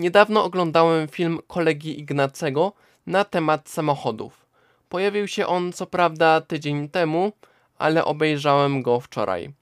[0.00, 2.72] Niedawno oglądałem film kolegi Ignacego
[3.06, 4.46] na temat samochodów.
[4.88, 7.32] Pojawił się on co prawda tydzień temu,
[7.78, 9.52] ale obejrzałem go wczoraj.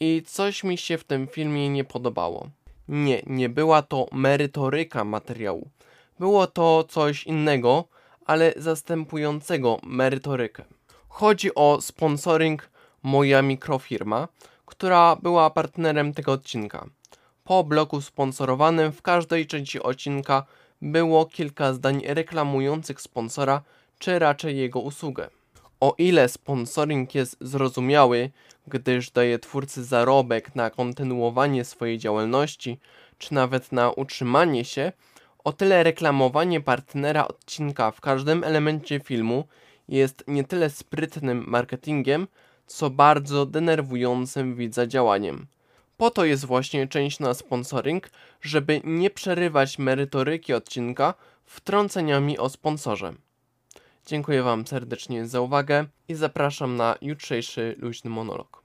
[0.00, 2.48] I coś mi się w tym filmie nie podobało.
[2.88, 5.68] Nie, nie była to merytoryka materiału.
[6.18, 7.84] Było to coś innego,
[8.26, 10.64] ale zastępującego merytorykę.
[11.08, 12.70] Chodzi o sponsoring
[13.02, 14.28] Moja Mikrofirma,
[14.66, 16.86] która była partnerem tego odcinka.
[17.44, 20.46] Po bloku sponsorowanym w każdej części odcinka
[20.82, 23.62] było kilka zdań reklamujących sponsora,
[23.98, 25.28] czy raczej jego usługę.
[25.80, 28.30] O ile sponsoring jest zrozumiały,
[28.66, 32.78] gdyż daje twórcy zarobek na kontynuowanie swojej działalności,
[33.18, 34.92] czy nawet na utrzymanie się,
[35.44, 39.44] o tyle reklamowanie partnera odcinka w każdym elemencie filmu
[39.88, 42.26] jest nie tyle sprytnym marketingiem,
[42.66, 45.46] co bardzo denerwującym widza działaniem.
[45.96, 51.14] Po to jest właśnie część na sponsoring, żeby nie przerywać merytoryki odcinka
[51.44, 53.14] wtrąceniami o sponsorze.
[54.06, 58.64] Dziękuję Wam serdecznie za uwagę i zapraszam na jutrzejszy luźny monolog.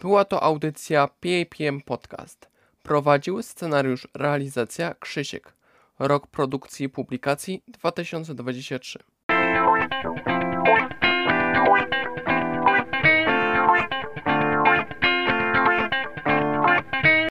[0.00, 2.48] Była to audycja PAPM Podcast.
[2.82, 5.53] Prowadził scenariusz realizacja Krzysiek.
[5.98, 8.98] Rok produkcji i publikacji 2023.